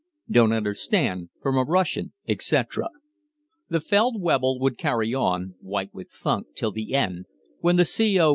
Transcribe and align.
(Don't 0.31 0.51
understand) 0.51 1.29
from 1.43 1.59
a 1.59 1.63
Russian, 1.63 2.13
etc. 2.27 2.89
The 3.69 3.79
Feldwebel 3.79 4.59
would 4.59 4.75
carry 4.79 5.13
on, 5.13 5.53
white 5.61 5.93
with 5.93 6.09
funk, 6.09 6.47
till 6.55 6.71
the 6.71 6.95
end, 6.95 7.27
when 7.59 7.75
the 7.75 7.85
C.O. 7.85 8.29